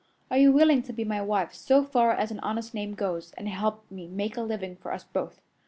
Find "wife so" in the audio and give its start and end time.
1.21-1.83